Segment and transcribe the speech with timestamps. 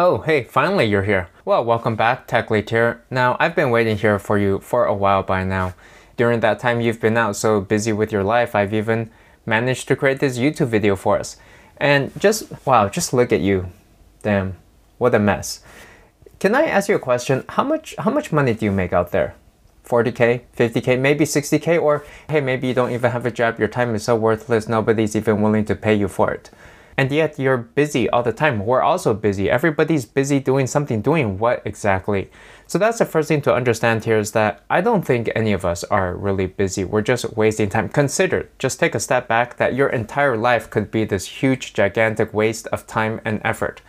[0.00, 1.28] Oh, hey, finally you're here.
[1.44, 3.02] Well, welcome back, TechLead here.
[3.10, 5.74] Now, I've been waiting here for you for a while by now.
[6.16, 9.10] During that time you've been out so busy with your life, I've even
[9.44, 11.36] managed to create this YouTube video for us.
[11.78, 13.70] And just, wow, just look at you.
[14.22, 14.54] Damn,
[14.98, 15.64] what a mess.
[16.38, 17.44] Can I ask you a question?
[17.48, 19.34] How much how much money do you make out there?
[19.84, 23.96] 40k, 50k, maybe 60k, or hey, maybe you don't even have a job, your time
[23.96, 26.50] is so worthless, nobody's even willing to pay you for it
[26.98, 28.66] and yet you're busy all the time.
[28.66, 29.48] We're also busy.
[29.48, 31.00] Everybody's busy doing something.
[31.00, 32.28] Doing what exactly?
[32.66, 35.64] So that's the first thing to understand here is that I don't think any of
[35.64, 36.82] us are really busy.
[36.82, 37.88] We're just wasting time.
[37.88, 42.34] Consider, just take a step back that your entire life could be this huge, gigantic
[42.34, 43.80] waste of time and effort.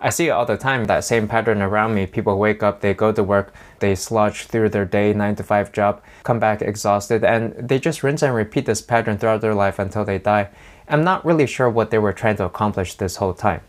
[0.00, 2.06] I see all the time, that same pattern around me.
[2.06, 5.72] People wake up, they go to work, they sludge through their day, 9 to 5
[5.72, 9.80] job, come back exhausted, and they just rinse and repeat this pattern throughout their life
[9.80, 10.50] until they die.
[10.90, 13.60] I'm not really sure what they were trying to accomplish this whole time.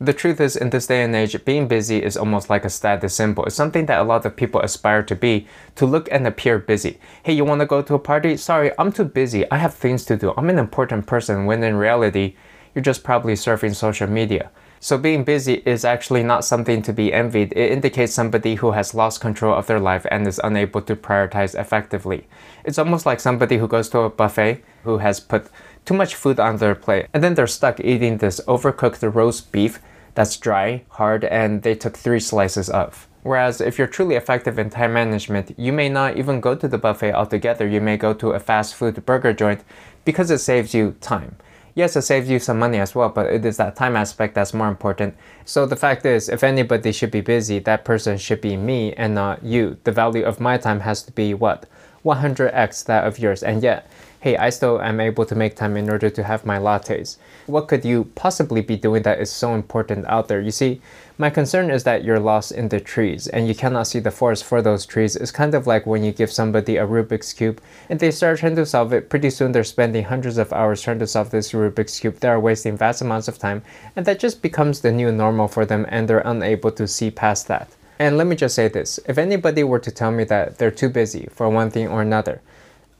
[0.00, 3.14] The truth is, in this day and age, being busy is almost like a status
[3.14, 3.44] symbol.
[3.44, 5.46] It's something that a lot of people aspire to be,
[5.76, 6.98] to look and appear busy.
[7.22, 8.36] Hey, you want to go to a party?
[8.36, 9.48] Sorry, I'm too busy.
[9.50, 10.32] I have things to do.
[10.36, 12.34] I'm an important person, when in reality,
[12.74, 14.50] you're just probably surfing social media.
[14.84, 17.52] So being busy is actually not something to be envied.
[17.52, 21.56] It indicates somebody who has lost control of their life and is unable to prioritize
[21.56, 22.26] effectively.
[22.64, 25.46] It's almost like somebody who goes to a buffet who has put
[25.84, 29.78] too much food on their plate and then they're stuck eating this overcooked roast beef
[30.16, 33.06] that's dry, hard, and they took three slices of.
[33.22, 36.76] Whereas if you're truly effective in time management, you may not even go to the
[36.76, 37.68] buffet altogether.
[37.68, 39.62] You may go to a fast food burger joint
[40.04, 41.36] because it saves you time.
[41.74, 44.52] Yes, it saves you some money as well, but it is that time aspect that's
[44.52, 45.16] more important.
[45.46, 49.14] So the fact is, if anybody should be busy, that person should be me and
[49.14, 49.78] not you.
[49.84, 51.64] The value of my time has to be what?
[52.04, 53.42] 100x that of yours.
[53.42, 53.90] And yet,
[54.22, 57.16] hey, I still am able to make time in order to have my lattes.
[57.46, 60.40] What could you possibly be doing that is so important out there?
[60.40, 60.80] You see,
[61.18, 64.44] my concern is that you're lost in the trees and you cannot see the forest
[64.44, 65.16] for those trees.
[65.16, 68.54] It's kind of like when you give somebody a Rubik's Cube and they start trying
[68.54, 69.10] to solve it.
[69.10, 72.20] Pretty soon they're spending hundreds of hours trying to solve this Rubik's Cube.
[72.20, 73.62] They are wasting vast amounts of time
[73.96, 77.48] and that just becomes the new normal for them and they're unable to see past
[77.48, 77.70] that.
[77.98, 80.90] And let me just say this if anybody were to tell me that they're too
[80.90, 82.40] busy for one thing or another,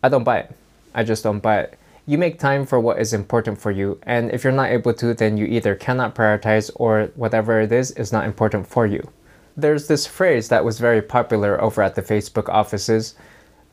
[0.03, 0.57] I don't buy it.
[0.95, 1.79] I just don't buy it.
[2.05, 5.15] You make time for what is important for you, and if you're not able to,
[5.15, 9.09] then you either cannot prioritize or whatever it is is not important for you.
[9.57, 13.15] There's this phrase that was very popular over at the Facebook offices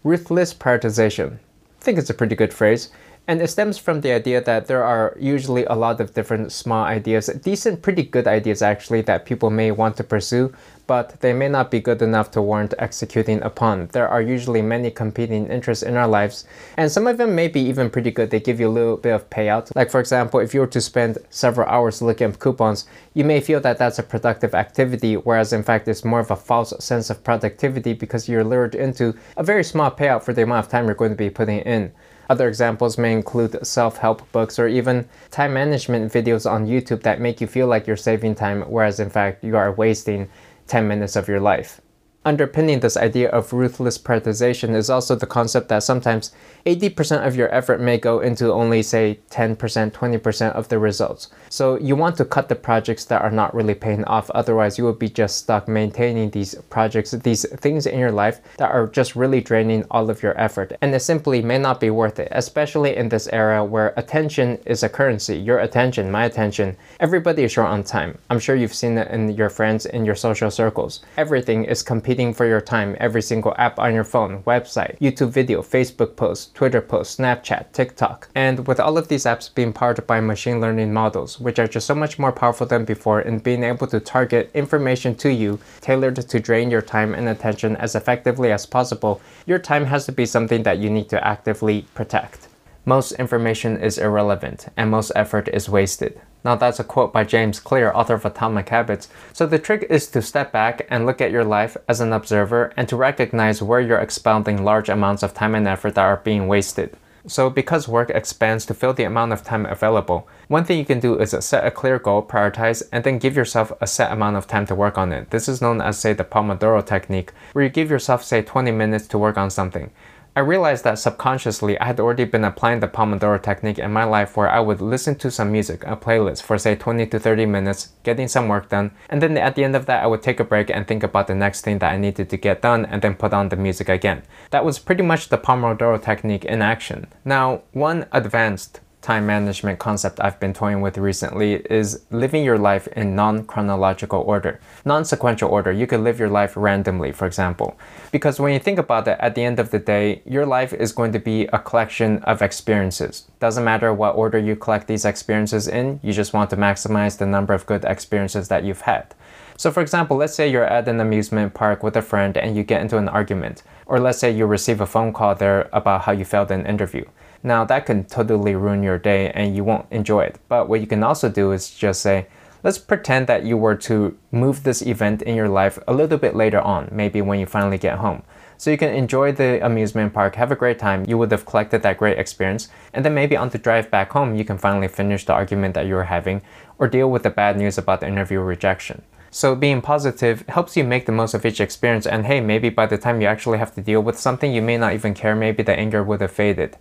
[0.03, 1.33] ruthless prioritization.
[1.33, 2.89] I think it's a pretty good phrase.
[3.29, 6.83] And it stems from the idea that there are usually a lot of different small
[6.83, 10.51] ideas, decent, pretty good ideas actually, that people may want to pursue,
[10.87, 13.85] but they may not be good enough to warrant executing upon.
[13.91, 17.59] There are usually many competing interests in our lives, and some of them may be
[17.59, 18.31] even pretty good.
[18.31, 19.71] They give you a little bit of payout.
[19.75, 23.41] Like, for example, if you were to spend several hours looking at coupons, you may
[23.41, 27.11] feel that that's a productive activity, whereas in fact it's more of a false sense
[27.11, 30.87] of productivity because you're lured into a very small payout for the amount of time
[30.87, 31.91] you're going to be putting in.
[32.29, 37.41] Other examples may include self-help books or even time management videos on YouTube that make
[37.41, 40.29] you feel like you're saving time, whereas in fact you are wasting
[40.67, 41.81] 10 minutes of your life.
[42.25, 46.33] Underpinning this idea of ruthless prioritization is also the concept that sometimes
[46.65, 49.55] 80% of your effort may go into only, say, 10%,
[49.91, 51.29] 20% of the results.
[51.47, 54.83] So you want to cut the projects that are not really paying off, otherwise, you
[54.83, 59.15] will be just stuck maintaining these projects, these things in your life that are just
[59.15, 60.73] really draining all of your effort.
[60.81, 64.83] And it simply may not be worth it, especially in this era where attention is
[64.83, 65.37] a currency.
[65.37, 68.17] Your attention, my attention, everybody is short on time.
[68.29, 70.99] I'm sure you've seen it in your friends, in your social circles.
[71.15, 75.61] Everything is competing for your time every single app on your phone, website, YouTube video,
[75.61, 78.27] Facebook post, Twitter post, Snapchat, TikTok.
[78.35, 81.87] And with all of these apps being powered by machine learning models, which are just
[81.87, 86.17] so much more powerful than before in being able to target information to you tailored
[86.17, 90.25] to drain your time and attention as effectively as possible, your time has to be
[90.25, 92.48] something that you need to actively protect.
[92.85, 96.19] Most information is irrelevant and most effort is wasted.
[96.45, 99.09] Now that's a quote by James Clear, author of Atomic Habits.
[99.33, 102.71] So the trick is to step back and look at your life as an observer
[102.77, 106.47] and to recognize where you're expounding large amounts of time and effort that are being
[106.47, 106.95] wasted.
[107.27, 111.01] So because work expands to fill the amount of time available, one thing you can
[111.01, 114.47] do is set a clear goal, prioritize, and then give yourself a set amount of
[114.47, 115.29] time to work on it.
[115.29, 119.05] This is known as say the Pomodoro technique, where you give yourself say 20 minutes
[119.07, 119.91] to work on something.
[120.39, 124.37] I realized that subconsciously I had already been applying the Pomodoro technique in my life
[124.37, 127.89] where I would listen to some music, a playlist for say 20 to 30 minutes,
[128.03, 130.45] getting some work done, and then at the end of that I would take a
[130.45, 133.15] break and think about the next thing that I needed to get done and then
[133.15, 134.23] put on the music again.
[134.51, 137.07] That was pretty much the Pomodoro technique in action.
[137.25, 142.87] Now, one advanced time management concept I've been toying with recently is living your life
[142.89, 145.71] in non chronological order, non sequential order.
[145.71, 147.77] You could live your life randomly, for example.
[148.11, 150.91] Because when you think about it, at the end of the day, your life is
[150.91, 153.27] going to be a collection of experiences.
[153.39, 157.25] Doesn't matter what order you collect these experiences in, you just want to maximize the
[157.25, 159.15] number of good experiences that you've had.
[159.59, 162.63] So, for example, let's say you're at an amusement park with a friend and you
[162.63, 163.63] get into an argument.
[163.87, 167.03] Or let's say you receive a phone call there about how you failed an interview.
[167.41, 170.39] Now, that can totally ruin your day and you won't enjoy it.
[170.49, 172.27] But what you can also do is just say,
[172.63, 176.35] let's pretend that you were to move this event in your life a little bit
[176.35, 178.23] later on, maybe when you finally get home.
[178.57, 181.81] So you can enjoy the amusement park, have a great time, you would have collected
[181.83, 185.23] that great experience, and then maybe on the drive back home, you can finally finish
[185.23, 186.41] the argument that you were having
[186.77, 189.01] or deal with the bad news about the interview rejection.
[189.31, 192.87] So being positive helps you make the most of each experience and hey, maybe by
[192.87, 195.63] the time you actually have to deal with something, you may not even care, maybe
[195.63, 196.75] the anger would have faded.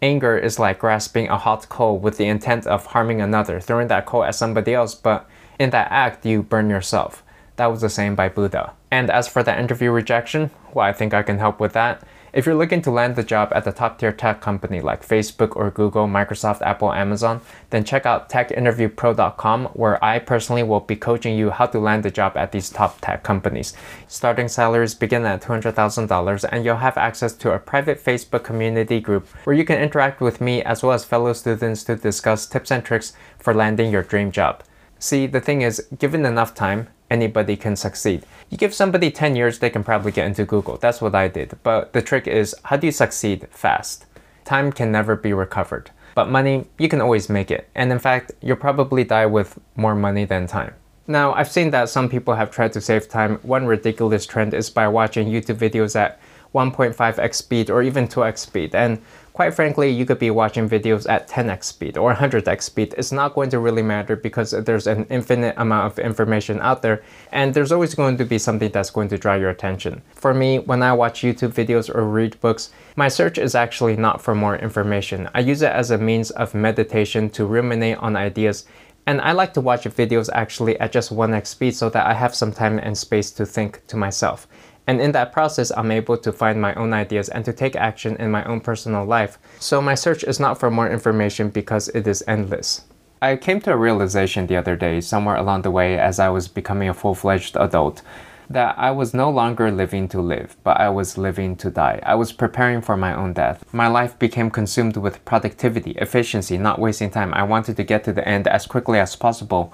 [0.00, 4.06] Anger is like grasping a hot coal with the intent of harming another, throwing that
[4.06, 5.28] coal at somebody else, but
[5.58, 7.24] in that act, you burn yourself.
[7.56, 8.74] That was the same by Buddha.
[8.90, 12.06] And as for the interview rejection, well, I think I can help with that.
[12.32, 15.56] If you're looking to land the job at a top tier tech company like Facebook
[15.56, 17.40] or Google, Microsoft, Apple, Amazon,
[17.70, 22.10] then check out techinterviewpro.com where I personally will be coaching you how to land the
[22.10, 23.72] job at these top tech companies.
[24.06, 29.26] Starting salaries begin at $200,000 and you'll have access to a private Facebook community group
[29.44, 32.84] where you can interact with me as well as fellow students to discuss tips and
[32.84, 34.62] tricks for landing your dream job.
[34.98, 38.24] See, the thing is, given enough time, anybody can succeed.
[38.50, 40.76] You give somebody 10 years, they can probably get into Google.
[40.76, 41.58] That's what I did.
[41.62, 44.06] But the trick is, how do you succeed fast?
[44.44, 45.90] Time can never be recovered.
[46.14, 47.68] But money, you can always make it.
[47.74, 50.74] And in fact, you'll probably die with more money than time.
[51.06, 53.36] Now, I've seen that some people have tried to save time.
[53.42, 56.20] One ridiculous trend is by watching YouTube videos at
[56.54, 58.74] 1.5x speed or even 2x speed.
[58.74, 59.00] And
[59.38, 62.92] quite frankly, you could be watching videos at 10x speed or 100x speed.
[62.98, 67.04] It's not going to really matter because there's an infinite amount of information out there
[67.30, 70.02] and there's always going to be something that's going to draw your attention.
[70.10, 74.20] For me, when I watch YouTube videos or read books, my search is actually not
[74.20, 75.28] for more information.
[75.36, 78.66] I use it as a means of meditation to ruminate on ideas
[79.06, 82.34] and I like to watch videos actually at just 1x speed so that I have
[82.34, 84.48] some time and space to think to myself.
[84.88, 88.16] And in that process, I'm able to find my own ideas and to take action
[88.16, 89.38] in my own personal life.
[89.60, 92.86] So my search is not for more information because it is endless.
[93.20, 96.48] I came to a realization the other day, somewhere along the way as I was
[96.48, 98.00] becoming a full fledged adult,
[98.48, 102.00] that I was no longer living to live, but I was living to die.
[102.02, 103.62] I was preparing for my own death.
[103.74, 107.34] My life became consumed with productivity, efficiency, not wasting time.
[107.34, 109.70] I wanted to get to the end as quickly as possible.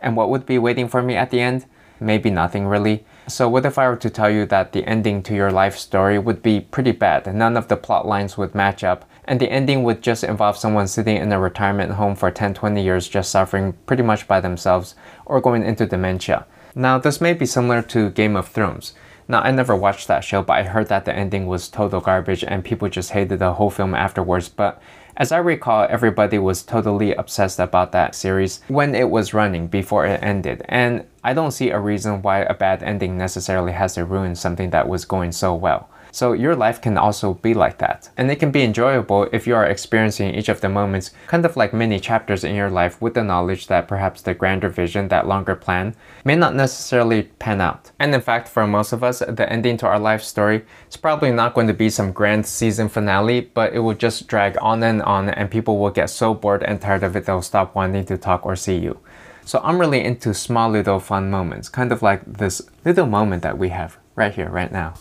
[0.00, 1.64] And what would be waiting for me at the end?
[2.00, 3.04] Maybe nothing really.
[3.26, 6.18] So what if I were to tell you that the ending to your life story
[6.18, 9.82] would be pretty bad, none of the plot lines would match up, and the ending
[9.82, 14.02] would just involve someone sitting in a retirement home for 10-20 years just suffering pretty
[14.02, 14.94] much by themselves
[15.26, 16.46] or going into dementia.
[16.74, 18.94] Now this may be similar to Game of Thrones.
[19.30, 22.42] Now, I never watched that show, but I heard that the ending was total garbage
[22.42, 24.48] and people just hated the whole film afterwards.
[24.48, 24.80] But
[25.18, 30.06] as I recall, everybody was totally obsessed about that series when it was running before
[30.06, 30.62] it ended.
[30.68, 34.70] And I don't see a reason why a bad ending necessarily has to ruin something
[34.70, 35.90] that was going so well.
[36.10, 38.08] So your life can also be like that.
[38.16, 41.56] And it can be enjoyable if you are experiencing each of the moments kind of
[41.56, 45.26] like mini chapters in your life with the knowledge that perhaps the grander vision, that
[45.26, 45.94] longer plan,
[46.24, 47.90] may not necessarily pan out.
[47.98, 51.30] And in fact, for most of us, the ending to our life story is probably
[51.30, 55.02] not going to be some grand season finale, but it will just drag on and
[55.02, 58.16] on and people will get so bored and tired of it they'll stop wanting to
[58.16, 58.98] talk or see you.
[59.44, 63.56] So I'm really into small little fun moments, kind of like this little moment that
[63.56, 64.94] we have right here, right now.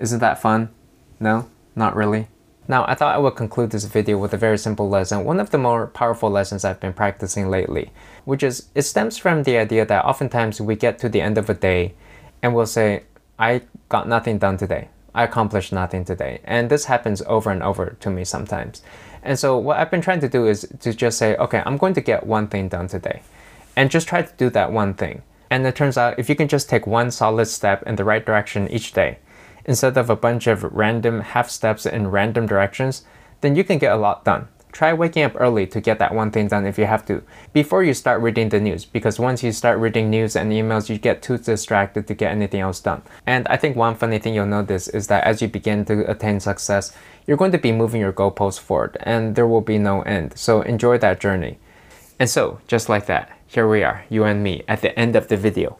[0.00, 0.70] Isn't that fun?
[1.20, 1.50] No?
[1.76, 2.28] Not really?
[2.66, 5.50] Now, I thought I would conclude this video with a very simple lesson, one of
[5.50, 7.90] the more powerful lessons I've been practicing lately,
[8.24, 11.50] which is it stems from the idea that oftentimes we get to the end of
[11.50, 11.94] a day
[12.42, 13.02] and we'll say,
[13.38, 14.88] I got nothing done today.
[15.14, 16.40] I accomplished nothing today.
[16.44, 18.82] And this happens over and over to me sometimes.
[19.22, 21.94] And so what I've been trying to do is to just say, okay, I'm going
[21.94, 23.22] to get one thing done today.
[23.76, 25.22] And just try to do that one thing.
[25.50, 28.24] And it turns out if you can just take one solid step in the right
[28.24, 29.18] direction each day,
[29.64, 33.04] instead of a bunch of random half steps in random directions,
[33.40, 34.48] then you can get a lot done.
[34.72, 37.82] Try waking up early to get that one thing done if you have to, before
[37.82, 41.22] you start reading the news, because once you start reading news and emails, you get
[41.22, 43.02] too distracted to get anything else done.
[43.26, 46.38] And I think one funny thing you'll notice is that as you begin to attain
[46.38, 50.38] success, you're going to be moving your goalposts forward, and there will be no end.
[50.38, 51.58] So enjoy that journey.
[52.20, 55.28] And so, just like that, here we are, you and me, at the end of
[55.28, 55.78] the video.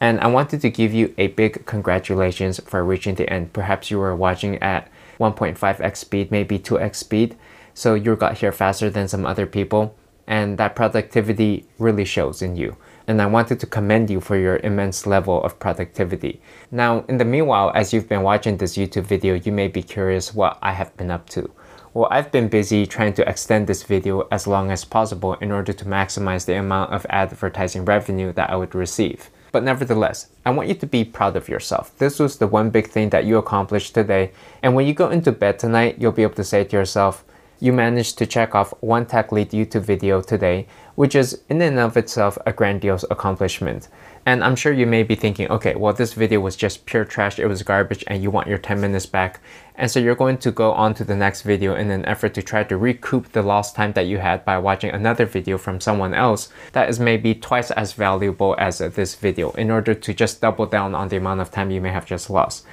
[0.00, 3.52] And I wanted to give you a big congratulations for reaching the end.
[3.52, 7.36] Perhaps you were watching at 1.5x speed, maybe 2x speed.
[7.72, 9.94] So you got here faster than some other people,
[10.26, 12.76] and that productivity really shows in you.
[13.06, 16.40] And I wanted to commend you for your immense level of productivity.
[16.70, 20.34] Now, in the meanwhile, as you've been watching this YouTube video, you may be curious
[20.34, 21.50] what I have been up to.
[21.94, 25.72] Well, I've been busy trying to extend this video as long as possible in order
[25.72, 29.30] to maximize the amount of advertising revenue that I would receive.
[29.56, 31.96] But nevertheless, I want you to be proud of yourself.
[31.96, 34.32] This was the one big thing that you accomplished today.
[34.62, 37.24] And when you go into bed tonight, you'll be able to say to yourself,
[37.58, 41.78] you managed to check off one tech lead YouTube video today, which is in and
[41.78, 43.88] of itself a grandiose accomplishment.
[44.26, 47.38] And I'm sure you may be thinking, okay, well, this video was just pure trash,
[47.38, 49.38] it was garbage, and you want your 10 minutes back.
[49.76, 52.42] And so you're going to go on to the next video in an effort to
[52.42, 56.12] try to recoup the lost time that you had by watching another video from someone
[56.12, 60.40] else that is maybe twice as valuable as uh, this video in order to just
[60.40, 62.66] double down on the amount of time you may have just lost.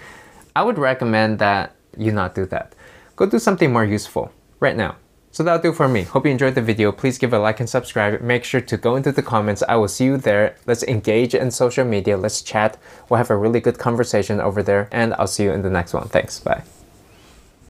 [0.56, 2.74] I would recommend that you not do that.
[3.16, 4.96] Go do something more useful right now.
[5.34, 6.04] So that'll do for me.
[6.04, 6.92] Hope you enjoyed the video.
[6.92, 8.22] Please give a like and subscribe.
[8.22, 9.63] Make sure to go into the comments.
[9.68, 10.56] I will see you there.
[10.68, 12.18] Let's engage in social media.
[12.18, 12.78] Let's chat.
[13.10, 14.88] We'll have a really good conversation over there.
[14.92, 16.08] And I'll see you in the next one.
[16.08, 16.40] Thanks.
[16.40, 16.62] Bye.